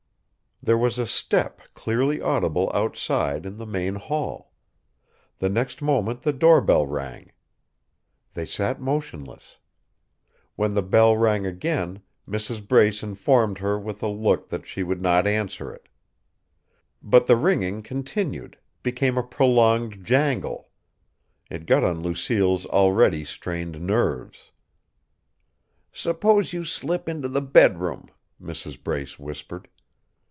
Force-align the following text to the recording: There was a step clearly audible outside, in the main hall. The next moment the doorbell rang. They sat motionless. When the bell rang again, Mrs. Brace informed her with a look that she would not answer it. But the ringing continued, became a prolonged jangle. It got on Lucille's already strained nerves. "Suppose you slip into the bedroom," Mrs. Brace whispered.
There 0.63 0.77
was 0.77 0.99
a 0.99 1.07
step 1.07 1.59
clearly 1.73 2.21
audible 2.21 2.69
outside, 2.71 3.47
in 3.47 3.57
the 3.57 3.65
main 3.65 3.95
hall. 3.95 4.51
The 5.39 5.49
next 5.49 5.81
moment 5.81 6.21
the 6.21 6.31
doorbell 6.31 6.85
rang. 6.85 7.31
They 8.35 8.45
sat 8.45 8.79
motionless. 8.79 9.57
When 10.55 10.75
the 10.75 10.83
bell 10.83 11.17
rang 11.17 11.47
again, 11.47 12.03
Mrs. 12.29 12.67
Brace 12.67 13.01
informed 13.01 13.57
her 13.57 13.79
with 13.79 14.03
a 14.03 14.07
look 14.07 14.49
that 14.49 14.67
she 14.67 14.83
would 14.83 15.01
not 15.01 15.25
answer 15.25 15.73
it. 15.73 15.89
But 17.01 17.25
the 17.25 17.37
ringing 17.37 17.81
continued, 17.81 18.55
became 18.83 19.17
a 19.17 19.23
prolonged 19.23 20.05
jangle. 20.05 20.69
It 21.49 21.65
got 21.65 21.83
on 21.83 22.01
Lucille's 22.01 22.67
already 22.67 23.25
strained 23.25 23.81
nerves. 23.81 24.51
"Suppose 25.91 26.53
you 26.53 26.63
slip 26.63 27.09
into 27.09 27.29
the 27.29 27.41
bedroom," 27.41 28.11
Mrs. 28.39 28.81
Brace 28.83 29.17
whispered. 29.17 29.67